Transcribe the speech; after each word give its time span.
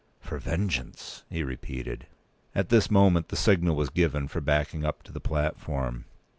"For 0.19 0.39
vengeance!" 0.39 1.21
he 1.29 1.43
repeated. 1.43 2.07
At 2.55 2.69
this 2.69 2.89
moment 2.89 3.29
the 3.29 3.35
signal 3.35 3.75
was 3.75 3.91
given 3.91 4.27
for 4.27 4.41
backing 4.41 4.83
up 4.83 5.03
to 5.03 5.11
the 5.11 5.19
platform. 5.21 6.05